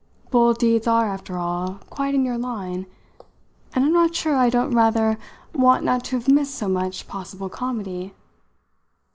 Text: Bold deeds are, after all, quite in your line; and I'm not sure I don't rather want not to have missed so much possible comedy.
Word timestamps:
Bold 0.31 0.57
deeds 0.57 0.87
are, 0.87 1.05
after 1.07 1.37
all, 1.37 1.79
quite 1.91 2.15
in 2.15 2.25
your 2.25 2.35
line; 2.39 2.87
and 3.75 3.85
I'm 3.85 3.93
not 3.93 4.15
sure 4.15 4.35
I 4.35 4.49
don't 4.49 4.73
rather 4.73 5.19
want 5.53 5.83
not 5.83 6.03
to 6.05 6.15
have 6.17 6.27
missed 6.27 6.55
so 6.55 6.67
much 6.67 7.07
possible 7.07 7.49
comedy. 7.49 8.15